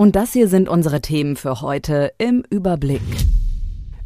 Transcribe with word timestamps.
Und 0.00 0.16
das 0.16 0.32
hier 0.32 0.48
sind 0.48 0.66
unsere 0.66 1.02
Themen 1.02 1.36
für 1.36 1.60
heute 1.60 2.14
im 2.16 2.42
Überblick. 2.48 3.02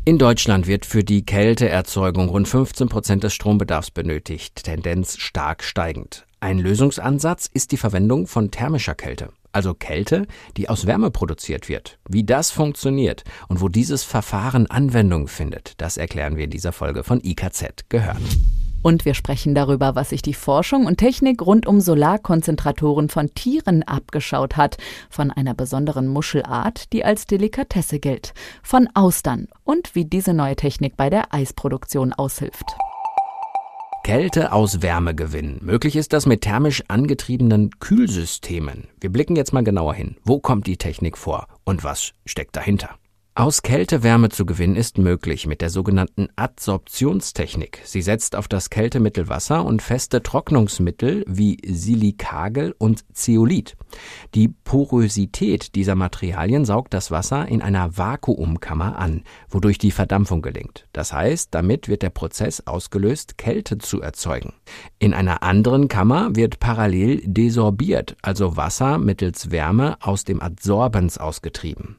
In 0.05 0.19
Deutschland 0.19 0.67
wird 0.67 0.87
für 0.87 1.05
die 1.05 1.25
Kälteerzeugung 1.25 2.29
rund 2.29 2.49
15 2.49 2.89
Prozent 2.89 3.23
des 3.23 3.33
Strombedarfs 3.33 3.93
benötigt, 3.93 4.65
Tendenz 4.65 5.17
stark 5.19 5.63
steigend. 5.63 6.27
Ein 6.41 6.59
Lösungsansatz 6.59 7.47
ist 7.47 7.71
die 7.71 7.77
Verwendung 7.77 8.27
von 8.27 8.51
thermischer 8.51 8.97
Kälte, 8.97 9.29
also 9.53 9.73
Kälte, 9.73 10.27
die 10.57 10.69
aus 10.69 10.89
Wärme 10.89 11.13
produziert 11.13 11.69
wird. 11.69 12.01
Wie 12.09 12.25
das 12.25 12.51
funktioniert 12.51 13.23
und 13.47 13.61
wo 13.61 13.69
dieses 13.69 14.03
Verfahren 14.03 14.67
Anwendung 14.67 15.29
findet, 15.29 15.75
das 15.81 15.97
erklären 15.97 16.37
wir 16.37 16.43
in 16.43 16.51
dieser 16.51 16.73
Folge 16.73 17.05
von 17.05 17.21
IKZ 17.23 17.85
gehört. 17.89 18.19
Und 18.85 19.07
wir 19.07 19.15
sprechen 19.15 19.55
darüber, 19.55 19.95
was 19.95 20.11
sich 20.11 20.21
die 20.21 20.35
Forschung 20.35 20.85
und 20.85 20.99
Technik 20.99 21.41
rund 21.41 21.67
um 21.67 21.81
Solarkonzentratoren 21.81 23.09
von 23.09 23.33
Tieren 23.35 23.83
abgeschaut 23.83 24.59
hat, 24.59 24.77
von 25.09 25.31
einer 25.31 25.55
besonderen 25.55 26.07
Muschelart, 26.07 26.93
die 26.93 27.03
als 27.03 27.25
Delikatesse 27.25 27.99
gilt, 27.99 28.35
von 28.63 28.91
Austern 28.93 29.49
und 29.65 29.95
wie 29.95 30.05
diese 30.05 30.35
neue 30.35 30.55
Technik 30.55 30.99
bei 30.99 31.09
der 31.09 31.33
Eisproduktion 31.33 32.13
aushilft. 32.13 32.77
Kälte 34.05 34.53
aus 34.53 34.83
Wärme 34.83 35.15
gewinnen. 35.15 35.61
Möglich 35.63 35.97
ist 35.97 36.13
das 36.13 36.27
mit 36.27 36.43
thermisch 36.43 36.85
angetriebenen 36.87 37.71
Kühlsystemen. 37.81 38.89
Wir 39.01 39.09
blicken 39.09 39.35
jetzt 39.35 39.55
mal 39.55 39.65
genauer 39.65 39.95
hin. 39.95 40.17
Wo 40.25 40.41
kommt 40.41 40.67
die 40.67 40.77
Technik 40.77 41.17
vor 41.17 41.47
und 41.65 41.85
was 41.85 42.13
steckt 42.27 42.55
dahinter? 42.55 42.91
Aus 43.37 43.63
Kälte 43.63 44.05
Wärme 44.05 44.29
zu 44.29 44.47
gewinnen 44.47 44.77
ist 44.77 44.97
möglich 44.97 45.49
mit 45.49 45.61
der 45.61 45.69
sogenannten 45.69 46.29
Adsorptionstechnik. 46.37 47.81
Sie 47.83 48.01
setzt 48.01 48.37
auf 48.37 48.47
das 48.47 48.71
Kältemittel 48.71 49.29
Wasser 49.29 49.65
und 49.65 49.83
feste 49.83 50.23
Trocknungsmittel 50.23 51.25
wie 51.27 51.59
Silikagel 51.67 52.77
und 52.79 53.05
Zeolit. 53.13 53.77
Die 54.37 54.47
Porosität 54.47 55.75
dieser 55.75 55.97
Materialien 55.97 56.65
saugt 56.65 56.95
das 56.95 57.11
Wasser 57.11 57.49
in 57.49 57.61
einer 57.61 57.99
Vakuumkammer 57.99 59.01
an, 59.01 59.25
wodurch 59.49 59.79
die 59.79 59.91
Verdampfung 59.91 60.41
gelingt. 60.41 60.87
Das 60.93 61.13
heißt, 61.13 61.53
damit 61.53 61.89
wird 61.89 62.03
der 62.03 62.11
Prozess 62.11 62.65
ausgelöst, 62.69 63.37
Kälte 63.37 63.79
zu 63.79 64.01
erzeugen. 64.01 64.53
In 65.01 65.13
einer 65.13 65.43
anderen 65.43 65.89
Kammer 65.89 66.37
wird 66.37 66.61
parallel 66.61 67.21
desorbiert, 67.25 68.17
also 68.23 68.57
Wasser 68.57 68.99
mittels 68.99 69.51
Wärme 69.51 69.97
aus 70.01 70.23
dem 70.23 70.41
Adsorbens 70.41 71.19
ausgetrieben. 71.19 71.97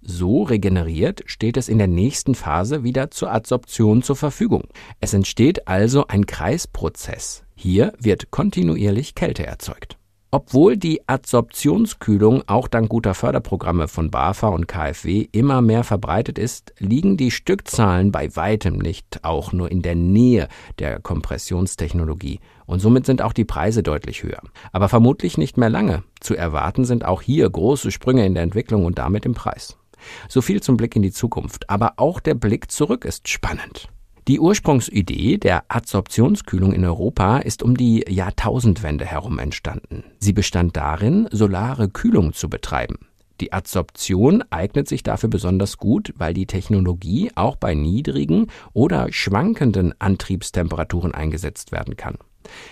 So 0.00 0.42
regeneriert 0.42 1.22
steht 1.26 1.56
es 1.56 1.68
in 1.68 1.78
der 1.78 1.88
nächsten 1.88 2.34
Phase 2.34 2.84
wieder 2.84 3.10
zur 3.10 3.32
Adsorption 3.32 4.02
zur 4.02 4.16
Verfügung. 4.16 4.64
Es 5.00 5.12
entsteht 5.12 5.66
also 5.66 6.06
ein 6.06 6.26
Kreisprozess. 6.26 7.42
Hier 7.54 7.92
wird 7.98 8.30
kontinuierlich 8.30 9.14
Kälte 9.14 9.44
erzeugt. 9.44 9.98
Obwohl 10.30 10.76
die 10.76 11.08
Adsorptionskühlung 11.08 12.42
auch 12.46 12.68
dank 12.68 12.90
guter 12.90 13.14
Förderprogramme 13.14 13.88
von 13.88 14.10
BAFA 14.10 14.48
und 14.48 14.68
KfW 14.68 15.26
immer 15.32 15.62
mehr 15.62 15.84
verbreitet 15.84 16.38
ist, 16.38 16.74
liegen 16.78 17.16
die 17.16 17.30
Stückzahlen 17.30 18.12
bei 18.12 18.36
weitem 18.36 18.76
nicht 18.76 19.24
auch 19.24 19.54
nur 19.54 19.70
in 19.70 19.80
der 19.80 19.94
Nähe 19.94 20.48
der 20.78 21.00
Kompressionstechnologie 21.00 22.40
und 22.66 22.80
somit 22.80 23.06
sind 23.06 23.22
auch 23.22 23.32
die 23.32 23.46
Preise 23.46 23.82
deutlich 23.82 24.22
höher. 24.22 24.42
Aber 24.70 24.90
vermutlich 24.90 25.38
nicht 25.38 25.56
mehr 25.56 25.70
lange. 25.70 26.04
Zu 26.20 26.34
erwarten 26.34 26.84
sind 26.84 27.06
auch 27.06 27.22
hier 27.22 27.48
große 27.48 27.90
Sprünge 27.90 28.26
in 28.26 28.34
der 28.34 28.42
Entwicklung 28.42 28.84
und 28.84 28.98
damit 28.98 29.24
im 29.24 29.32
Preis. 29.32 29.77
So 30.28 30.40
viel 30.40 30.62
zum 30.62 30.76
Blick 30.76 30.96
in 30.96 31.02
die 31.02 31.12
Zukunft, 31.12 31.68
aber 31.70 31.94
auch 31.96 32.20
der 32.20 32.34
Blick 32.34 32.70
zurück 32.70 33.04
ist 33.04 33.28
spannend. 33.28 33.88
Die 34.28 34.40
Ursprungsidee 34.40 35.38
der 35.38 35.64
Adsorptionskühlung 35.68 36.74
in 36.74 36.84
Europa 36.84 37.38
ist 37.38 37.62
um 37.62 37.78
die 37.78 38.04
Jahrtausendwende 38.06 39.06
herum 39.06 39.38
entstanden. 39.38 40.04
Sie 40.18 40.34
bestand 40.34 40.76
darin, 40.76 41.28
solare 41.32 41.88
Kühlung 41.88 42.34
zu 42.34 42.50
betreiben. 42.50 42.98
Die 43.40 43.52
Adsorption 43.52 44.44
eignet 44.50 44.86
sich 44.86 45.02
dafür 45.02 45.30
besonders 45.30 45.78
gut, 45.78 46.12
weil 46.18 46.34
die 46.34 46.46
Technologie 46.46 47.30
auch 47.36 47.56
bei 47.56 47.74
niedrigen 47.74 48.48
oder 48.74 49.10
schwankenden 49.12 49.98
Antriebstemperaturen 49.98 51.14
eingesetzt 51.14 51.72
werden 51.72 51.96
kann. 51.96 52.18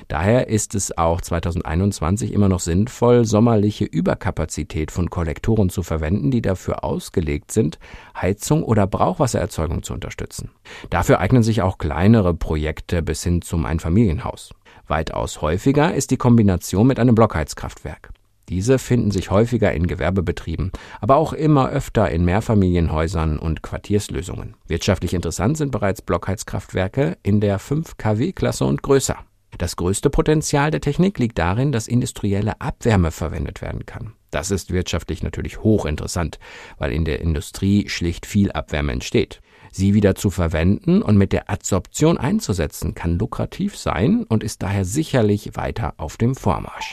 Daher 0.08 0.48
ist 0.48 0.74
es 0.74 0.96
auch 0.96 1.20
2021 1.20 2.32
immer 2.32 2.48
noch 2.48 2.60
sinnvoll, 2.60 3.24
sommerliche 3.24 3.84
Überkapazität 3.84 4.90
von 4.90 5.10
Kollektoren 5.10 5.70
zu 5.70 5.82
verwenden, 5.82 6.30
die 6.30 6.42
dafür 6.42 6.84
ausgelegt 6.84 7.52
sind, 7.52 7.78
Heizung 8.20 8.62
oder 8.62 8.86
Brauchwassererzeugung 8.86 9.82
zu 9.82 9.94
unterstützen. 9.94 10.50
Dafür 10.90 11.20
eignen 11.20 11.42
sich 11.42 11.62
auch 11.62 11.78
kleinere 11.78 12.34
Projekte 12.34 13.02
bis 13.02 13.22
hin 13.22 13.42
zum 13.42 13.66
Einfamilienhaus. 13.66 14.50
Weitaus 14.88 15.42
häufiger 15.42 15.94
ist 15.94 16.10
die 16.10 16.16
Kombination 16.16 16.86
mit 16.86 17.00
einem 17.00 17.14
Blockheizkraftwerk. 17.14 18.10
Diese 18.48 18.78
finden 18.78 19.10
sich 19.10 19.32
häufiger 19.32 19.72
in 19.72 19.88
Gewerbebetrieben, 19.88 20.70
aber 21.00 21.16
auch 21.16 21.32
immer 21.32 21.68
öfter 21.68 22.10
in 22.10 22.24
Mehrfamilienhäusern 22.24 23.38
und 23.38 23.62
Quartierslösungen. 23.62 24.54
Wirtschaftlich 24.68 25.14
interessant 25.14 25.56
sind 25.56 25.72
bereits 25.72 26.00
Blockheizkraftwerke 26.00 27.18
in 27.24 27.40
der 27.40 27.58
5 27.58 27.96
kW-Klasse 27.96 28.64
und 28.64 28.82
größer. 28.82 29.16
Das 29.58 29.76
größte 29.76 30.10
Potenzial 30.10 30.70
der 30.70 30.80
Technik 30.80 31.18
liegt 31.18 31.38
darin, 31.38 31.72
dass 31.72 31.88
industrielle 31.88 32.60
Abwärme 32.60 33.10
verwendet 33.10 33.62
werden 33.62 33.86
kann. 33.86 34.12
Das 34.30 34.50
ist 34.50 34.72
wirtschaftlich 34.72 35.22
natürlich 35.22 35.62
hochinteressant, 35.62 36.38
weil 36.78 36.92
in 36.92 37.04
der 37.04 37.20
Industrie 37.20 37.88
schlicht 37.88 38.26
viel 38.26 38.52
Abwärme 38.52 38.92
entsteht. 38.92 39.40
Sie 39.72 39.94
wieder 39.94 40.14
zu 40.14 40.30
verwenden 40.30 41.02
und 41.02 41.16
mit 41.16 41.32
der 41.32 41.50
Adsorption 41.50 42.18
einzusetzen, 42.18 42.94
kann 42.94 43.18
lukrativ 43.18 43.76
sein 43.76 44.24
und 44.24 44.42
ist 44.42 44.62
daher 44.62 44.84
sicherlich 44.84 45.56
weiter 45.56 45.94
auf 45.96 46.16
dem 46.16 46.34
Vormarsch. 46.34 46.92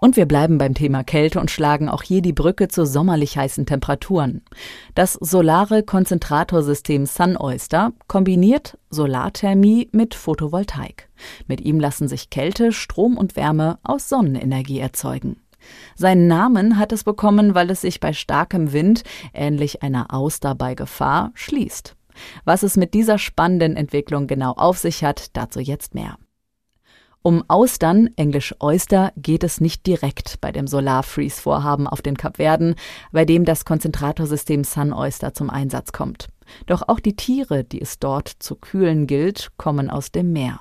Und 0.00 0.16
wir 0.16 0.26
bleiben 0.26 0.58
beim 0.58 0.74
Thema 0.74 1.04
Kälte 1.04 1.40
und 1.40 1.50
schlagen 1.50 1.88
auch 1.88 2.02
hier 2.02 2.20
die 2.20 2.32
Brücke 2.32 2.68
zu 2.68 2.84
sommerlich 2.84 3.38
heißen 3.38 3.66
Temperaturen. 3.66 4.42
Das 4.94 5.14
solare 5.14 5.82
Konzentratorsystem 5.82 7.06
SunOyster 7.06 7.92
kombiniert 8.06 8.78
Solarthermie 8.90 9.88
mit 9.92 10.14
Photovoltaik. 10.14 11.08
Mit 11.46 11.62
ihm 11.62 11.80
lassen 11.80 12.08
sich 12.08 12.30
Kälte, 12.30 12.72
Strom 12.72 13.16
und 13.16 13.36
Wärme 13.36 13.78
aus 13.82 14.08
Sonnenenergie 14.08 14.80
erzeugen. 14.80 15.40
Seinen 15.96 16.28
Namen 16.28 16.78
hat 16.78 16.92
es 16.92 17.02
bekommen, 17.02 17.54
weil 17.54 17.70
es 17.70 17.80
sich 17.80 17.98
bei 17.98 18.12
starkem 18.12 18.72
Wind, 18.72 19.02
ähnlich 19.34 19.82
einer 19.82 20.12
Auster 20.12 20.54
bei 20.54 20.74
Gefahr, 20.74 21.32
schließt. 21.34 21.96
Was 22.44 22.62
es 22.62 22.76
mit 22.76 22.94
dieser 22.94 23.18
spannenden 23.18 23.76
Entwicklung 23.76 24.26
genau 24.26 24.52
auf 24.52 24.78
sich 24.78 25.04
hat, 25.04 25.36
dazu 25.36 25.60
jetzt 25.60 25.94
mehr. 25.94 26.16
Um 27.26 27.42
Austern, 27.48 28.10
englisch 28.14 28.54
Oyster, 28.60 29.12
geht 29.16 29.42
es 29.42 29.60
nicht 29.60 29.84
direkt 29.84 30.40
bei 30.40 30.52
dem 30.52 30.68
Solar-Freeze-Vorhaben 30.68 31.88
auf 31.88 32.00
den 32.00 32.16
Kapverden, 32.16 32.76
bei 33.10 33.24
dem 33.24 33.44
das 33.44 33.64
Konzentratorsystem 33.64 34.62
Sun 34.62 34.92
Oyster 34.92 35.34
zum 35.34 35.50
Einsatz 35.50 35.90
kommt. 35.90 36.28
Doch 36.66 36.82
auch 36.86 37.00
die 37.00 37.16
Tiere, 37.16 37.64
die 37.64 37.80
es 37.80 37.98
dort 37.98 38.28
zu 38.28 38.54
kühlen 38.54 39.08
gilt, 39.08 39.50
kommen 39.56 39.90
aus 39.90 40.12
dem 40.12 40.32
Meer. 40.32 40.60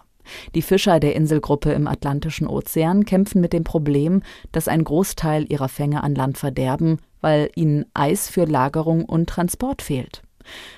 Die 0.55 0.63
Fischer 0.63 0.99
der 0.99 1.15
Inselgruppe 1.15 1.71
im 1.71 1.85
Atlantischen 1.85 2.47
Ozean 2.47 3.05
kämpfen 3.05 3.41
mit 3.41 3.53
dem 3.53 3.63
Problem, 3.63 4.23
dass 4.51 4.67
ein 4.67 4.83
Großteil 4.83 5.45
ihrer 5.47 5.69
Fänge 5.69 6.03
an 6.03 6.15
Land 6.15 6.39
verderben, 6.39 6.97
weil 7.21 7.51
ihnen 7.53 7.85
Eis 7.93 8.27
für 8.27 8.45
Lagerung 8.45 9.05
und 9.05 9.29
Transport 9.29 9.83
fehlt. 9.83 10.24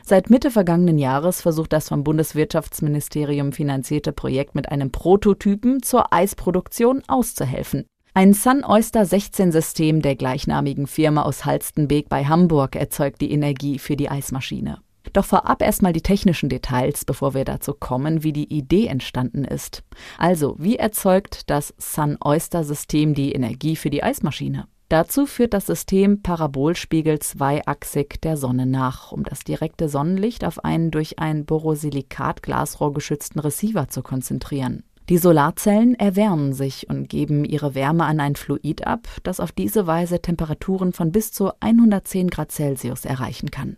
Seit 0.03 0.29
Mitte 0.29 0.51
vergangenen 0.51 0.97
Jahres 0.97 1.41
versucht 1.41 1.73
das 1.73 1.89
vom 1.89 2.03
Bundeswirtschaftsministerium 2.03 3.51
finanzierte 3.51 4.11
Projekt 4.11 4.55
mit 4.55 4.69
einem 4.71 4.91
Prototypen 4.91 5.83
zur 5.83 6.13
Eisproduktion 6.13 7.03
auszuhelfen. 7.07 7.85
Ein 8.13 8.33
Sun 8.33 8.63
Oyster 8.63 9.05
16 9.05 9.51
System 9.51 10.01
der 10.01 10.15
gleichnamigen 10.15 10.87
Firma 10.87 11.21
aus 11.21 11.45
Halstenbeek 11.45 12.09
bei 12.09 12.25
Hamburg 12.25 12.75
erzeugt 12.75 13.21
die 13.21 13.31
Energie 13.31 13.77
für 13.77 13.95
die 13.95 14.09
Eismaschine. 14.09 14.79
Doch 15.13 15.25
vorab 15.25 15.61
erstmal 15.61 15.93
die 15.93 16.01
technischen 16.01 16.49
Details, 16.49 17.05
bevor 17.05 17.33
wir 17.33 17.45
dazu 17.45 17.73
kommen, 17.73 18.23
wie 18.23 18.33
die 18.33 18.51
Idee 18.51 18.87
entstanden 18.87 19.45
ist. 19.45 19.83
Also, 20.17 20.55
wie 20.57 20.77
erzeugt 20.77 21.49
das 21.49 21.73
Sun-Oyster-System 21.77 23.13
die 23.13 23.33
Energie 23.33 23.75
für 23.75 23.89
die 23.89 24.03
Eismaschine? 24.03 24.67
Dazu 24.89 25.25
führt 25.25 25.53
das 25.53 25.65
System 25.65 26.21
Parabolspiegel 26.21 27.19
zweiachsig 27.19 28.21
der 28.21 28.37
Sonne 28.37 28.65
nach, 28.65 29.11
um 29.11 29.23
das 29.23 29.41
direkte 29.41 29.89
Sonnenlicht 29.89 30.45
auf 30.45 30.63
einen 30.63 30.91
durch 30.91 31.19
ein 31.19 31.45
Borosilikat-Glasrohr 31.45 32.93
geschützten 32.93 33.39
Receiver 33.39 33.89
zu 33.89 34.01
konzentrieren. 34.01 34.83
Die 35.09 35.17
Solarzellen 35.17 35.95
erwärmen 35.95 36.53
sich 36.53 36.89
und 36.89 37.09
geben 37.09 37.43
ihre 37.43 37.75
Wärme 37.75 38.05
an 38.05 38.19
ein 38.19 38.35
Fluid 38.35 38.87
ab, 38.87 39.07
das 39.23 39.39
auf 39.39 39.51
diese 39.51 39.87
Weise 39.87 40.21
Temperaturen 40.21 40.93
von 40.93 41.11
bis 41.11 41.31
zu 41.31 41.51
110 41.59 42.29
Grad 42.29 42.51
Celsius 42.51 43.03
erreichen 43.05 43.51
kann. 43.51 43.77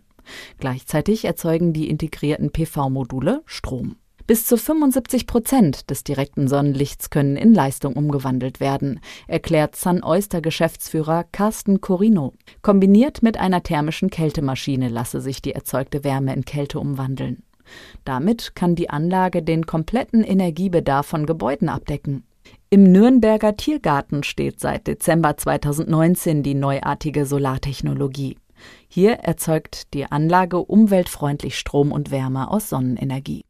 Gleichzeitig 0.58 1.24
erzeugen 1.24 1.72
die 1.72 1.88
integrierten 1.88 2.50
PV-Module 2.50 3.42
Strom. 3.46 3.96
Bis 4.30 4.46
zu 4.46 4.56
75 4.56 5.26
Prozent 5.26 5.90
des 5.90 6.04
direkten 6.04 6.46
Sonnenlichts 6.46 7.10
können 7.10 7.36
in 7.36 7.52
Leistung 7.52 7.94
umgewandelt 7.94 8.60
werden, 8.60 9.00
erklärt 9.26 9.74
Sun 9.74 10.04
Oyster 10.04 10.40
Geschäftsführer 10.40 11.24
Carsten 11.32 11.80
Corino. 11.80 12.34
Kombiniert 12.62 13.24
mit 13.24 13.40
einer 13.40 13.64
thermischen 13.64 14.08
Kältemaschine 14.08 14.88
lasse 14.88 15.20
sich 15.20 15.42
die 15.42 15.50
erzeugte 15.50 16.04
Wärme 16.04 16.32
in 16.32 16.44
Kälte 16.44 16.78
umwandeln. 16.78 17.42
Damit 18.04 18.54
kann 18.54 18.76
die 18.76 18.88
Anlage 18.88 19.42
den 19.42 19.66
kompletten 19.66 20.22
Energiebedarf 20.22 21.06
von 21.06 21.26
Gebäuden 21.26 21.68
abdecken. 21.68 22.22
Im 22.70 22.84
Nürnberger 22.84 23.56
Tiergarten 23.56 24.22
steht 24.22 24.60
seit 24.60 24.86
Dezember 24.86 25.38
2019 25.38 26.44
die 26.44 26.54
neuartige 26.54 27.26
Solartechnologie. 27.26 28.38
Hier 28.86 29.14
erzeugt 29.14 29.92
die 29.92 30.04
Anlage 30.04 30.58
umweltfreundlich 30.58 31.58
Strom 31.58 31.90
und 31.90 32.12
Wärme 32.12 32.48
aus 32.48 32.68
Sonnenenergie. 32.68 33.42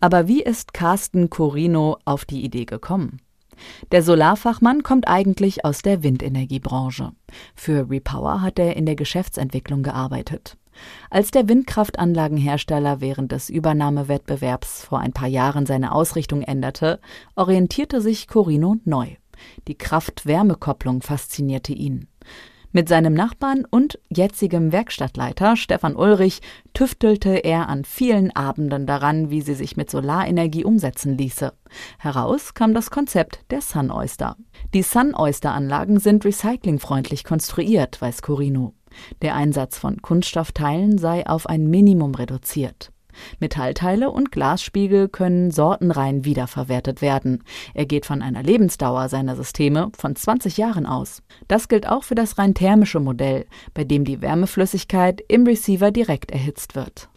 Aber 0.00 0.26
wie 0.28 0.42
ist 0.42 0.74
Carsten 0.74 1.30
Corino 1.30 1.98
auf 2.04 2.24
die 2.24 2.42
Idee 2.42 2.64
gekommen? 2.64 3.20
Der 3.92 4.02
Solarfachmann 4.02 4.82
kommt 4.82 5.06
eigentlich 5.06 5.64
aus 5.64 5.82
der 5.82 6.02
Windenergiebranche. 6.02 7.12
Für 7.54 7.90
Repower 7.90 8.40
hat 8.40 8.58
er 8.58 8.76
in 8.76 8.86
der 8.86 8.96
Geschäftsentwicklung 8.96 9.82
gearbeitet. 9.82 10.56
Als 11.10 11.30
der 11.30 11.48
Windkraftanlagenhersteller 11.48 13.00
während 13.00 13.32
des 13.32 13.50
Übernahmewettbewerbs 13.50 14.84
vor 14.84 15.00
ein 15.00 15.12
paar 15.12 15.28
Jahren 15.28 15.66
seine 15.66 15.92
Ausrichtung 15.92 16.42
änderte, 16.42 17.00
orientierte 17.34 18.00
sich 18.00 18.28
Corino 18.28 18.76
neu. 18.84 19.08
Die 19.68 19.76
Kraft-Wärme-Kopplung 19.76 21.02
faszinierte 21.02 21.72
ihn. 21.72 22.08
Mit 22.72 22.88
seinem 22.88 23.14
Nachbarn 23.14 23.64
und 23.68 23.98
jetzigem 24.10 24.70
Werkstattleiter 24.70 25.56
Stefan 25.56 25.96
Ulrich 25.96 26.40
tüftelte 26.72 27.30
er 27.30 27.68
an 27.68 27.84
vielen 27.84 28.30
Abenden 28.36 28.86
daran, 28.86 29.28
wie 29.30 29.40
sie 29.40 29.54
sich 29.54 29.76
mit 29.76 29.90
Solarenergie 29.90 30.64
umsetzen 30.64 31.18
ließe. 31.18 31.52
Heraus 31.98 32.54
kam 32.54 32.72
das 32.72 32.90
Konzept 32.90 33.40
der 33.50 33.60
Sun 33.60 33.90
Oyster. 33.90 34.36
Die 34.72 34.82
Sun 34.82 35.16
Oyster 35.16 35.52
Anlagen 35.52 35.98
sind 35.98 36.24
recyclingfreundlich 36.24 37.24
konstruiert, 37.24 38.00
weiß 38.00 38.22
Corino. 38.22 38.74
Der 39.20 39.34
Einsatz 39.34 39.76
von 39.76 40.00
Kunststoffteilen 40.00 40.96
sei 40.98 41.26
auf 41.26 41.48
ein 41.48 41.68
Minimum 41.68 42.14
reduziert. 42.14 42.92
Metallteile 43.38 44.10
und 44.10 44.32
Glasspiegel 44.32 45.08
können 45.08 45.50
sortenrein 45.50 46.24
wiederverwertet 46.24 47.02
werden. 47.02 47.44
Er 47.74 47.86
geht 47.86 48.06
von 48.06 48.22
einer 48.22 48.42
Lebensdauer 48.42 49.08
seiner 49.08 49.36
Systeme 49.36 49.90
von 49.96 50.16
20 50.16 50.56
Jahren 50.56 50.86
aus. 50.86 51.22
Das 51.48 51.68
gilt 51.68 51.88
auch 51.88 52.04
für 52.04 52.14
das 52.14 52.38
rein 52.38 52.54
thermische 52.54 53.00
Modell, 53.00 53.46
bei 53.74 53.84
dem 53.84 54.04
die 54.04 54.22
Wärmeflüssigkeit 54.22 55.22
im 55.28 55.44
Receiver 55.46 55.90
direkt 55.90 56.30
erhitzt 56.30 56.74
wird. 56.74 57.08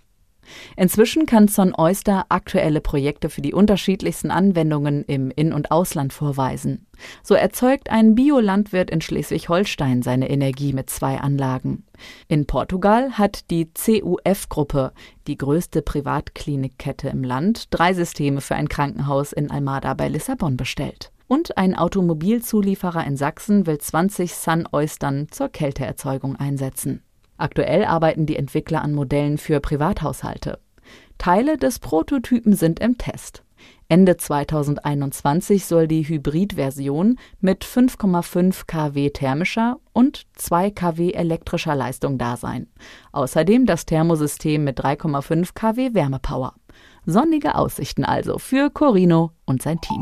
Inzwischen 0.75 1.25
kann 1.25 1.47
Son 1.47 1.73
Oyster 1.75 2.25
aktuelle 2.29 2.81
Projekte 2.81 3.29
für 3.29 3.41
die 3.41 3.53
unterschiedlichsten 3.53 4.31
Anwendungen 4.31 5.03
im 5.05 5.31
In- 5.31 5.53
und 5.53 5.71
Ausland 5.71 6.13
vorweisen. 6.13 6.85
So 7.23 7.33
erzeugt 7.35 7.89
ein 7.89 8.15
Biolandwirt 8.15 8.89
in 8.89 9.01
Schleswig-Holstein 9.01 10.01
seine 10.01 10.29
Energie 10.29 10.73
mit 10.73 10.89
zwei 10.89 11.19
Anlagen. 11.19 11.85
In 12.27 12.45
Portugal 12.45 13.17
hat 13.17 13.49
die 13.49 13.69
CUF-Gruppe, 13.73 14.93
die 15.27 15.37
größte 15.37 15.81
Privatklinikkette 15.81 17.09
im 17.09 17.23
Land, 17.23 17.67
drei 17.71 17.93
Systeme 17.93 18.41
für 18.41 18.55
ein 18.55 18.69
Krankenhaus 18.69 19.33
in 19.33 19.51
Almada 19.51 19.93
bei 19.93 20.07
Lissabon 20.07 20.57
bestellt. 20.57 21.11
Und 21.27 21.57
ein 21.57 21.75
Automobilzulieferer 21.75 23.05
in 23.05 23.17
Sachsen 23.17 23.65
will 23.65 23.77
20 23.77 24.33
Sun-Oystern 24.35 25.27
zur 25.31 25.49
Kälteerzeugung 25.49 26.35
einsetzen. 26.35 27.01
Aktuell 27.43 27.83
arbeiten 27.83 28.25
die 28.25 28.37
Entwickler 28.37 28.81
an 28.81 28.93
Modellen 28.93 29.37
für 29.37 29.59
Privathaushalte. 29.59 30.59
Teile 31.17 31.57
des 31.57 31.79
Prototypen 31.79 32.53
sind 32.53 32.79
im 32.79 32.97
Test. 32.97 33.43
Ende 33.89 34.15
2021 34.15 35.65
soll 35.65 35.89
die 35.89 36.07
Hybridversion 36.07 37.19
mit 37.41 37.65
5,5 37.65 38.65
kW 38.65 39.09
thermischer 39.09 39.75
und 39.91 40.25
2 40.35 40.71
kW 40.71 41.11
elektrischer 41.11 41.75
Leistung 41.75 42.17
da 42.17 42.37
sein. 42.37 42.67
Außerdem 43.11 43.65
das 43.65 43.85
Thermosystem 43.85 44.63
mit 44.63 44.79
3,5 44.79 45.49
kW 45.53 45.93
Wärmepower. 45.93 46.53
Sonnige 47.05 47.55
Aussichten 47.55 48.05
also 48.05 48.39
für 48.39 48.69
Corino 48.69 49.31
und 49.43 49.61
sein 49.61 49.81
Team. 49.81 50.01